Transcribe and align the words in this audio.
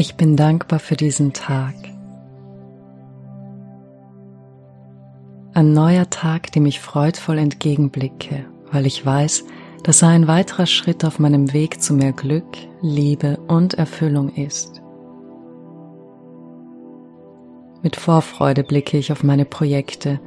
Ich 0.00 0.14
bin 0.14 0.36
dankbar 0.36 0.78
für 0.78 0.94
diesen 0.94 1.32
Tag. 1.32 1.74
Ein 5.54 5.72
neuer 5.72 6.08
Tag, 6.08 6.52
dem 6.52 6.66
ich 6.66 6.78
freudvoll 6.78 7.36
entgegenblicke, 7.38 8.44
weil 8.70 8.86
ich 8.86 9.04
weiß, 9.04 9.44
dass 9.82 10.02
er 10.02 10.10
ein 10.10 10.28
weiterer 10.28 10.66
Schritt 10.66 11.04
auf 11.04 11.18
meinem 11.18 11.52
Weg 11.52 11.82
zu 11.82 11.94
mehr 11.94 12.12
Glück, 12.12 12.46
Liebe 12.80 13.38
und 13.48 13.74
Erfüllung 13.74 14.32
ist. 14.36 14.80
Mit 17.82 17.96
Vorfreude 17.96 18.62
blicke 18.62 18.98
ich 18.98 19.10
auf 19.10 19.24
meine 19.24 19.46
Projekte, 19.46 20.20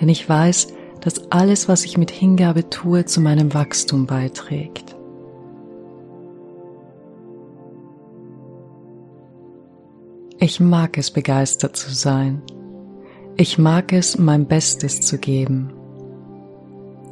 denn 0.00 0.08
ich 0.08 0.26
weiß, 0.26 0.68
dass 1.02 1.30
alles, 1.30 1.68
was 1.68 1.84
ich 1.84 1.98
mit 1.98 2.10
Hingabe 2.10 2.70
tue, 2.70 3.04
zu 3.04 3.20
meinem 3.20 3.52
Wachstum 3.52 4.06
beiträgt. 4.06 4.91
Ich 10.42 10.58
mag 10.58 10.98
es, 10.98 11.12
begeistert 11.12 11.76
zu 11.76 11.94
sein. 11.94 12.42
Ich 13.36 13.58
mag 13.58 13.92
es, 13.92 14.18
mein 14.18 14.46
Bestes 14.46 15.00
zu 15.00 15.18
geben. 15.18 15.72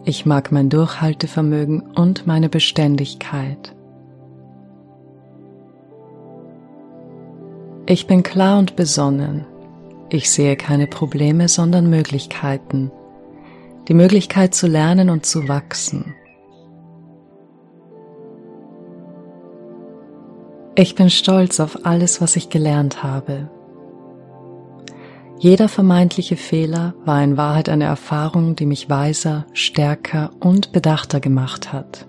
Ich 0.04 0.26
mag 0.26 0.50
mein 0.50 0.68
Durchhaltevermögen 0.68 1.80
und 1.94 2.26
meine 2.26 2.48
Beständigkeit. 2.48 3.76
Ich 7.86 8.08
bin 8.08 8.24
klar 8.24 8.58
und 8.58 8.74
besonnen. 8.74 9.46
Ich 10.08 10.28
sehe 10.28 10.56
keine 10.56 10.88
Probleme, 10.88 11.46
sondern 11.46 11.88
Möglichkeiten. 11.88 12.90
Die 13.86 13.94
Möglichkeit 13.94 14.56
zu 14.56 14.66
lernen 14.66 15.08
und 15.08 15.24
zu 15.24 15.46
wachsen. 15.46 16.16
Ich 20.76 20.94
bin 20.94 21.10
stolz 21.10 21.58
auf 21.58 21.84
alles, 21.84 22.20
was 22.20 22.36
ich 22.36 22.48
gelernt 22.48 23.02
habe. 23.02 23.50
Jeder 25.38 25.68
vermeintliche 25.68 26.36
Fehler 26.36 26.94
war 27.04 27.22
in 27.24 27.36
Wahrheit 27.36 27.68
eine 27.68 27.84
Erfahrung, 27.84 28.54
die 28.54 28.66
mich 28.66 28.88
weiser, 28.88 29.46
stärker 29.52 30.30
und 30.38 30.70
bedachter 30.70 31.18
gemacht 31.18 31.72
hat. 31.72 32.06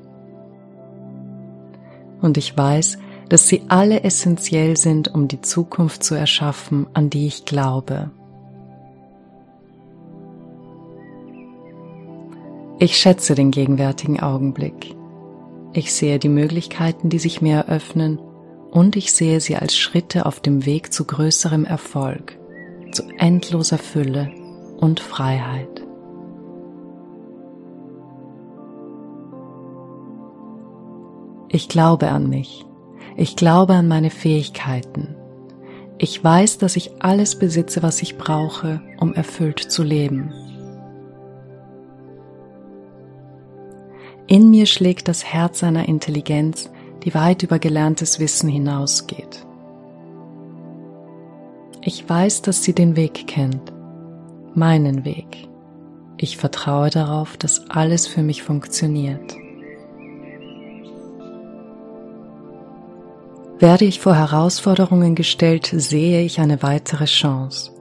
Und 2.21 2.37
ich 2.37 2.55
weiß, 2.55 2.99
dass 3.29 3.47
sie 3.47 3.63
alle 3.67 4.03
essentiell 4.03 4.77
sind, 4.77 5.07
um 5.07 5.27
die 5.27 5.41
Zukunft 5.41 6.03
zu 6.03 6.13
erschaffen, 6.13 6.85
an 6.93 7.09
die 7.09 7.25
ich 7.25 7.45
glaube. 7.45 8.11
Ich 12.77 12.97
schätze 12.97 13.33
den 13.33 13.49
gegenwärtigen 13.49 14.19
Augenblick. 14.19 14.95
Ich 15.73 15.93
sehe 15.93 16.19
die 16.19 16.29
Möglichkeiten, 16.29 17.09
die 17.09 17.19
sich 17.19 17.41
mir 17.41 17.57
eröffnen 17.57 18.19
und 18.71 18.95
ich 18.95 19.13
sehe 19.13 19.39
sie 19.39 19.57
als 19.57 19.77
Schritte 19.77 20.25
auf 20.25 20.39
dem 20.39 20.65
Weg 20.65 20.93
zu 20.93 21.05
größerem 21.05 21.65
Erfolg, 21.65 22.37
zu 22.91 23.03
endloser 23.17 23.77
Fülle 23.77 24.31
und 24.77 24.99
Freiheit. 24.99 25.85
Ich 31.49 31.67
glaube 31.67 32.09
an 32.09 32.29
mich. 32.29 32.65
Ich 33.17 33.35
glaube 33.35 33.73
an 33.73 33.89
meine 33.89 34.09
Fähigkeiten. 34.09 35.15
Ich 35.97 36.23
weiß, 36.23 36.57
dass 36.57 36.77
ich 36.77 37.03
alles 37.03 37.37
besitze, 37.37 37.83
was 37.83 38.01
ich 38.01 38.17
brauche, 38.17 38.81
um 38.99 39.13
erfüllt 39.13 39.59
zu 39.59 39.83
leben. 39.83 40.33
In 44.27 44.49
mir 44.49 44.65
schlägt 44.65 45.09
das 45.09 45.25
Herz 45.25 45.61
einer 45.61 45.89
Intelligenz, 45.89 46.71
die 47.03 47.13
weit 47.13 47.43
über 47.43 47.59
gelerntes 47.59 48.19
Wissen 48.19 48.49
hinausgeht. 48.49 49.45
Ich 51.83 52.07
weiß, 52.07 52.43
dass 52.43 52.63
sie 52.63 52.73
den 52.73 52.95
Weg 52.95 53.25
kennt, 53.27 53.73
meinen 54.53 55.03
Weg. 55.03 55.49
Ich 56.17 56.37
vertraue 56.37 56.91
darauf, 56.91 57.37
dass 57.37 57.69
alles 57.69 58.05
für 58.05 58.21
mich 58.21 58.43
funktioniert. 58.43 59.35
Werde 63.57 63.85
ich 63.85 63.99
vor 63.99 64.15
Herausforderungen 64.15 65.15
gestellt, 65.15 65.71
sehe 65.73 66.23
ich 66.23 66.39
eine 66.39 66.61
weitere 66.63 67.05
Chance. 67.05 67.71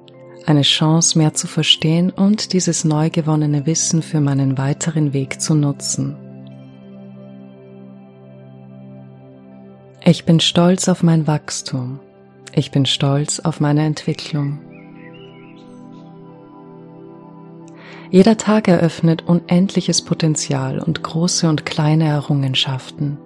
Eine 0.46 0.62
Chance 0.62 1.18
mehr 1.18 1.34
zu 1.34 1.46
verstehen 1.46 2.10
und 2.10 2.54
dieses 2.54 2.84
neu 2.84 3.10
gewonnene 3.10 3.66
Wissen 3.66 4.02
für 4.02 4.20
meinen 4.20 4.56
weiteren 4.56 5.12
Weg 5.12 5.40
zu 5.40 5.54
nutzen. 5.54 6.16
Ich 10.10 10.24
bin 10.24 10.40
stolz 10.40 10.88
auf 10.88 11.04
mein 11.04 11.28
Wachstum. 11.28 12.00
Ich 12.52 12.72
bin 12.72 12.84
stolz 12.84 13.38
auf 13.38 13.60
meine 13.60 13.84
Entwicklung. 13.84 14.58
Jeder 18.10 18.36
Tag 18.36 18.66
eröffnet 18.66 19.22
unendliches 19.28 20.02
Potenzial 20.02 20.80
und 20.80 21.04
große 21.04 21.48
und 21.48 21.64
kleine 21.64 22.08
Errungenschaften. 22.08 23.18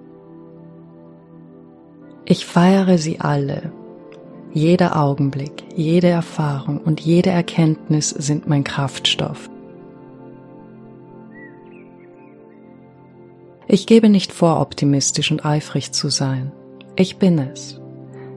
Ich 2.23 2.45
feiere 2.45 2.99
sie 2.99 3.19
alle. 3.19 3.71
Jeder 4.53 5.01
Augenblick, 5.01 5.63
jede 5.75 6.09
Erfahrung 6.09 6.77
und 6.77 7.01
jede 7.01 7.31
Erkenntnis 7.31 8.11
sind 8.11 8.47
mein 8.47 8.63
Kraftstoff. 8.63 9.49
Ich 13.67 13.87
gebe 13.87 14.07
nicht 14.07 14.31
vor, 14.31 14.61
optimistisch 14.61 15.31
und 15.31 15.47
eifrig 15.47 15.91
zu 15.91 16.09
sein. 16.09 16.51
Ich 16.95 17.17
bin 17.17 17.39
es. 17.39 17.81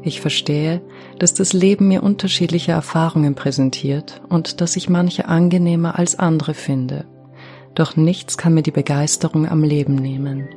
Ich 0.03 0.21
verstehe, 0.21 0.81
dass 1.19 1.35
das 1.35 1.53
Leben 1.53 1.89
mir 1.89 2.03
unterschiedliche 2.03 2.73
Erfahrungen 2.73 3.35
präsentiert 3.35 4.21
und 4.29 4.61
dass 4.61 4.77
ich 4.77 4.89
manche 4.89 5.29
angenehmer 5.29 5.99
als 5.99 6.19
andere 6.19 6.55
finde. 6.55 7.07
Doch 7.75 7.97
nichts 7.97 8.39
kann 8.39 8.55
mir 8.55 8.63
die 8.63 8.71
Begeisterung 8.71 9.49
am 9.49 9.63
Leben 9.63 9.95
nehmen. 9.95 10.49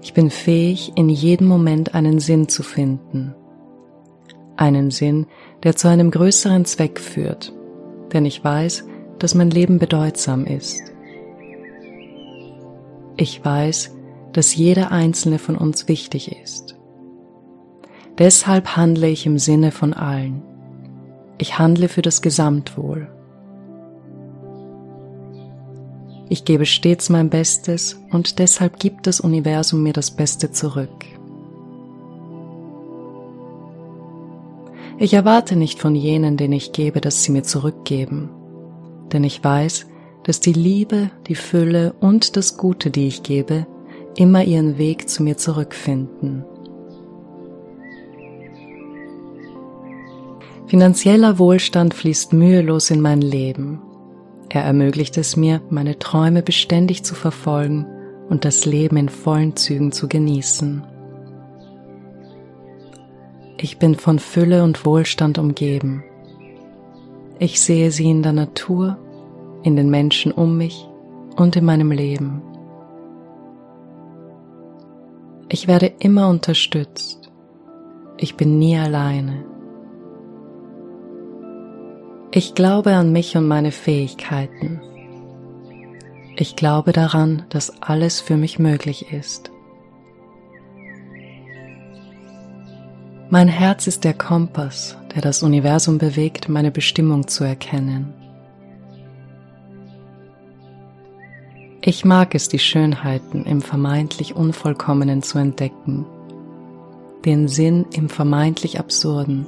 Ich 0.00 0.14
bin 0.14 0.30
fähig, 0.30 0.92
in 0.96 1.08
jedem 1.08 1.48
Moment 1.48 1.94
einen 1.94 2.20
Sinn 2.20 2.48
zu 2.48 2.62
finden. 2.62 3.34
Einen 4.56 4.90
Sinn, 4.90 5.26
der 5.62 5.76
zu 5.76 5.88
einem 5.88 6.10
größeren 6.10 6.64
Zweck 6.66 7.00
führt, 7.00 7.52
denn 8.12 8.24
ich 8.24 8.44
weiß, 8.44 8.86
dass 9.18 9.34
mein 9.34 9.50
Leben 9.50 9.78
bedeutsam 9.78 10.44
ist. 10.44 10.80
Ich 13.16 13.44
weiß, 13.44 13.93
dass 14.34 14.54
jeder 14.54 14.92
einzelne 14.92 15.38
von 15.38 15.56
uns 15.56 15.88
wichtig 15.88 16.36
ist. 16.42 16.76
Deshalb 18.18 18.76
handle 18.76 19.08
ich 19.08 19.26
im 19.26 19.38
Sinne 19.38 19.70
von 19.70 19.94
allen. 19.94 20.42
Ich 21.38 21.58
handle 21.58 21.88
für 21.88 22.02
das 22.02 22.20
Gesamtwohl. 22.20 23.08
Ich 26.28 26.44
gebe 26.44 26.66
stets 26.66 27.10
mein 27.10 27.30
Bestes 27.30 28.00
und 28.10 28.38
deshalb 28.38 28.78
gibt 28.78 29.06
das 29.06 29.20
Universum 29.20 29.82
mir 29.82 29.92
das 29.92 30.10
Beste 30.10 30.50
zurück. 30.50 31.04
Ich 34.98 35.12
erwarte 35.12 35.56
nicht 35.56 35.80
von 35.80 35.94
jenen, 35.94 36.36
denen 36.36 36.52
ich 36.52 36.72
gebe, 36.72 37.00
dass 37.00 37.22
sie 37.22 37.32
mir 37.32 37.42
zurückgeben, 37.42 38.30
denn 39.12 39.24
ich 39.24 39.42
weiß, 39.42 39.86
dass 40.22 40.40
die 40.40 40.52
Liebe, 40.52 41.10
die 41.26 41.34
Fülle 41.34 41.94
und 42.00 42.36
das 42.36 42.56
Gute, 42.56 42.90
die 42.90 43.08
ich 43.08 43.22
gebe, 43.22 43.66
immer 44.16 44.44
ihren 44.44 44.78
Weg 44.78 45.08
zu 45.08 45.22
mir 45.22 45.36
zurückfinden. 45.36 46.44
Finanzieller 50.66 51.38
Wohlstand 51.38 51.94
fließt 51.94 52.32
mühelos 52.32 52.90
in 52.90 53.00
mein 53.00 53.20
Leben. 53.20 53.80
Er 54.48 54.62
ermöglicht 54.62 55.16
es 55.18 55.36
mir, 55.36 55.60
meine 55.68 55.98
Träume 55.98 56.42
beständig 56.42 57.04
zu 57.04 57.14
verfolgen 57.14 57.86
und 58.28 58.44
das 58.44 58.64
Leben 58.64 58.96
in 58.96 59.08
vollen 59.08 59.56
Zügen 59.56 59.92
zu 59.92 60.08
genießen. 60.08 60.82
Ich 63.58 63.78
bin 63.78 63.94
von 63.94 64.18
Fülle 64.18 64.62
und 64.62 64.84
Wohlstand 64.84 65.38
umgeben. 65.38 66.04
Ich 67.38 67.60
sehe 67.60 67.90
sie 67.90 68.10
in 68.10 68.22
der 68.22 68.32
Natur, 68.32 68.98
in 69.62 69.76
den 69.76 69.90
Menschen 69.90 70.32
um 70.32 70.56
mich 70.56 70.88
und 71.36 71.56
in 71.56 71.64
meinem 71.64 71.90
Leben. 71.90 72.42
Ich 75.48 75.68
werde 75.68 75.92
immer 75.98 76.28
unterstützt. 76.28 77.30
Ich 78.16 78.36
bin 78.36 78.58
nie 78.58 78.78
alleine. 78.78 79.44
Ich 82.30 82.54
glaube 82.54 82.94
an 82.94 83.12
mich 83.12 83.36
und 83.36 83.46
meine 83.46 83.70
Fähigkeiten. 83.70 84.80
Ich 86.36 86.56
glaube 86.56 86.92
daran, 86.92 87.44
dass 87.50 87.82
alles 87.82 88.20
für 88.20 88.36
mich 88.36 88.58
möglich 88.58 89.12
ist. 89.12 89.50
Mein 93.30 93.48
Herz 93.48 93.86
ist 93.86 94.04
der 94.04 94.14
Kompass, 94.14 94.96
der 95.14 95.22
das 95.22 95.42
Universum 95.42 95.98
bewegt, 95.98 96.48
meine 96.48 96.70
Bestimmung 96.70 97.28
zu 97.28 97.44
erkennen. 97.44 98.23
Ich 101.86 102.02
mag 102.06 102.34
es, 102.34 102.48
die 102.48 102.58
Schönheiten 102.58 103.44
im 103.44 103.60
vermeintlich 103.60 104.34
Unvollkommenen 104.34 105.20
zu 105.20 105.36
entdecken, 105.36 106.06
den 107.26 107.46
Sinn 107.46 107.84
im 107.92 108.08
vermeintlich 108.08 108.80
Absurden. 108.80 109.44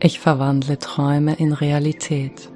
Ich 0.00 0.18
verwandle 0.18 0.80
Träume 0.80 1.34
in 1.34 1.52
Realität. 1.52 2.50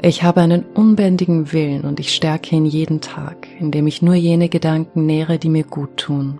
Ich 0.00 0.22
habe 0.22 0.42
einen 0.42 0.64
unbändigen 0.64 1.52
Willen 1.52 1.82
und 1.82 1.98
ich 1.98 2.14
stärke 2.14 2.54
ihn 2.54 2.66
jeden 2.66 3.00
Tag, 3.00 3.48
indem 3.58 3.88
ich 3.88 4.00
nur 4.00 4.14
jene 4.14 4.48
Gedanken 4.48 5.06
nähre, 5.06 5.40
die 5.40 5.48
mir 5.48 5.64
gut 5.64 5.96
tun. 5.96 6.38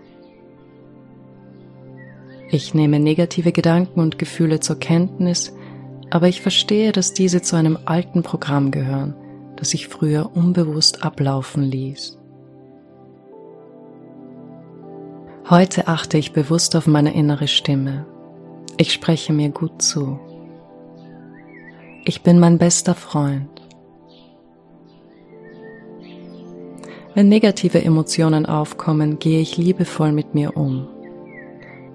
Ich 2.49 2.73
nehme 2.73 3.01
negative 3.01 3.51
Gedanken 3.51 3.99
und 3.99 4.17
Gefühle 4.17 4.61
zur 4.61 4.79
Kenntnis, 4.79 5.53
aber 6.11 6.27
ich 6.27 6.41
verstehe, 6.41 6.91
dass 6.91 7.13
diese 7.13 7.41
zu 7.41 7.55
einem 7.55 7.79
alten 7.85 8.21
Programm 8.21 8.69
gehören, 8.69 9.15
das 9.55 9.73
ich 9.73 9.87
früher 9.87 10.29
unbewusst 10.35 11.03
ablaufen 11.03 11.63
ließ. 11.63 12.19
Heute 15.49 15.87
achte 15.87 16.17
ich 16.17 16.33
bewusst 16.33 16.75
auf 16.75 16.85
meine 16.85 17.13
innere 17.13 17.47
Stimme. 17.47 18.05
Ich 18.77 18.93
spreche 18.93 19.33
mir 19.33 19.49
gut 19.49 19.81
zu. 19.81 20.19
Ich 22.03 22.21
bin 22.23 22.39
mein 22.39 22.57
bester 22.57 22.93
Freund. 22.93 23.49
Wenn 27.13 27.29
negative 27.29 27.83
Emotionen 27.83 28.45
aufkommen, 28.45 29.19
gehe 29.19 29.41
ich 29.41 29.57
liebevoll 29.57 30.11
mit 30.11 30.33
mir 30.33 30.55
um. 30.57 30.87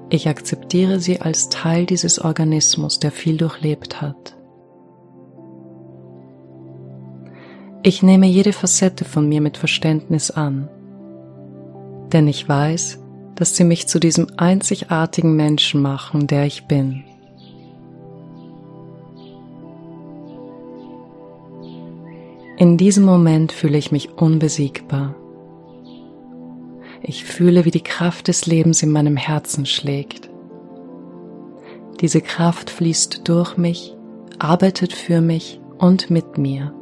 Ich 0.08 0.28
akzeptiere 0.28 1.00
sie 1.00 1.20
als 1.20 1.48
Teil 1.48 1.84
dieses 1.84 2.20
Organismus, 2.20 3.00
der 3.00 3.10
viel 3.10 3.36
durchlebt 3.36 4.00
hat. 4.00 4.36
Ich 7.82 8.02
nehme 8.02 8.26
jede 8.26 8.52
Facette 8.52 9.04
von 9.04 9.28
mir 9.28 9.40
mit 9.40 9.56
Verständnis 9.56 10.30
an, 10.30 10.68
denn 12.12 12.28
ich 12.28 12.48
weiß, 12.48 13.02
dass 13.34 13.56
sie 13.56 13.64
mich 13.64 13.86
zu 13.86 13.98
diesem 13.98 14.28
einzigartigen 14.36 15.34
Menschen 15.36 15.82
machen, 15.82 16.26
der 16.26 16.46
ich 16.46 16.66
bin. 16.66 17.04
In 22.58 22.78
diesem 22.78 23.04
Moment 23.04 23.52
fühle 23.52 23.76
ich 23.76 23.92
mich 23.92 24.14
unbesiegbar. 24.16 25.14
Ich 27.08 27.24
fühle, 27.24 27.64
wie 27.64 27.70
die 27.70 27.84
Kraft 27.84 28.26
des 28.26 28.46
Lebens 28.46 28.82
in 28.82 28.90
meinem 28.90 29.16
Herzen 29.16 29.64
schlägt. 29.64 30.28
Diese 32.00 32.20
Kraft 32.20 32.68
fließt 32.68 33.28
durch 33.28 33.56
mich, 33.56 33.94
arbeitet 34.40 34.92
für 34.92 35.20
mich 35.20 35.60
und 35.78 36.10
mit 36.10 36.36
mir. 36.36 36.74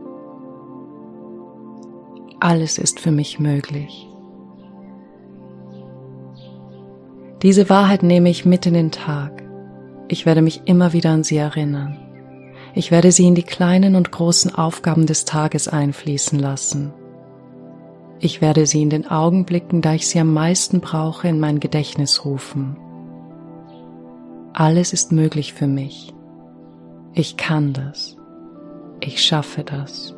Alles 2.41 2.79
ist 2.79 3.01
für 3.01 3.11
mich 3.11 3.39
möglich. 3.39 4.09
Diese 7.43 7.69
Wahrheit 7.69 8.03
nehme 8.03 8.31
ich 8.31 8.47
mit 8.47 8.65
in 8.65 8.73
den 8.73 8.93
Tag. 8.93 9.43
Ich 10.09 10.25
werde 10.25 10.41
mich 10.41 10.63
immer 10.65 10.95
wieder 10.95 11.11
an 11.11 11.23
sie 11.23 11.37
erinnern. 11.37 11.99
Ich 12.75 12.91
werde 12.91 13.13
sie 13.13 13.27
in 13.27 13.35
die 13.35 13.43
kleinen 13.43 13.95
und 13.95 14.11
großen 14.11 14.55
Aufgaben 14.55 15.05
des 15.05 15.27
Tages 15.27 15.69
einfließen 15.69 16.39
lassen. 16.39 16.95
Ich 18.25 18.41
werde 18.41 18.65
sie 18.65 18.81
in 18.81 18.89
den 18.89 19.07
Augenblicken, 19.07 19.83
da 19.83 19.93
ich 19.93 20.09
sie 20.09 20.19
am 20.19 20.33
meisten 20.33 20.81
brauche, 20.81 21.29
in 21.29 21.39
mein 21.39 21.61
Gedächtnis 21.61 22.25
rufen. 22.25 22.75
Alles 24.55 24.95
ist 24.95 25.13
möglich 25.13 25.53
für 25.53 25.67
mich. 25.67 26.15
Ich 27.13 27.37
kann 27.37 27.75
das. 27.75 28.17
Ich 29.01 29.23
schaffe 29.23 29.63
das. 29.63 30.15